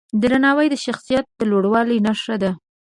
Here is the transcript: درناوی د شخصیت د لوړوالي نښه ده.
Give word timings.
درناوی 0.21 0.67
د 0.71 0.75
شخصیت 0.85 1.25
د 1.39 1.41
لوړوالي 1.51 1.97
نښه 2.05 2.35
ده. 2.41 2.51